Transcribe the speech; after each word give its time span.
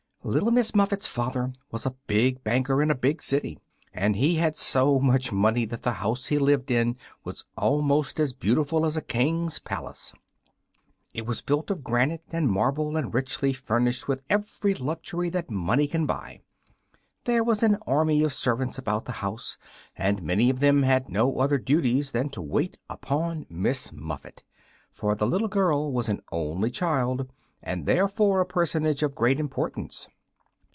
LITTLE 0.23 0.51
MISS 0.51 0.75
MUFFET'S 0.75 1.07
father 1.07 1.51
was 1.71 1.87
a 1.87 1.95
big 2.05 2.43
banker 2.43 2.83
in 2.83 2.91
a 2.91 2.95
big 2.95 3.23
city, 3.23 3.57
and 3.91 4.15
he 4.15 4.35
had 4.35 4.55
so 4.55 4.99
much 4.99 5.31
money 5.31 5.65
that 5.65 5.81
the 5.81 5.93
house 5.93 6.27
he 6.27 6.37
lived 6.37 6.69
in 6.69 6.95
was 7.23 7.43
almost 7.57 8.19
as 8.19 8.31
beautiful 8.31 8.85
as 8.85 8.95
a 8.95 9.01
king's 9.01 9.57
palace. 9.57 10.13
It 11.15 11.25
was 11.25 11.41
built 11.41 11.71
of 11.71 11.83
granite 11.83 12.21
and 12.31 12.51
marble, 12.51 12.95
and 12.97 13.11
richly 13.11 13.51
furnished 13.51 14.07
with 14.07 14.21
every 14.29 14.75
luxury 14.75 15.31
that 15.31 15.49
money 15.49 15.87
can 15.87 16.05
buy. 16.05 16.41
There 17.25 17.43
was 17.43 17.63
an 17.63 17.77
army 17.87 18.21
of 18.23 18.31
servants 18.31 18.77
about 18.77 19.05
the 19.05 19.13
house, 19.23 19.57
and 19.97 20.21
many 20.21 20.51
of 20.51 20.59
them 20.59 20.83
had 20.83 21.09
no 21.09 21.39
other 21.39 21.57
duties 21.57 22.11
than 22.11 22.29
to 22.29 22.43
wait 22.43 22.77
upon 22.91 23.47
Miss 23.49 23.91
Muffet, 23.91 24.43
for 24.91 25.15
the 25.15 25.25
little 25.25 25.47
girl 25.47 25.91
was 25.91 26.09
an 26.09 26.21
only 26.31 26.69
child 26.69 27.27
and 27.63 27.85
therefore 27.85 28.41
a 28.41 28.45
personage 28.45 29.03
of 29.03 29.13
great 29.13 29.39
importance. 29.39 30.07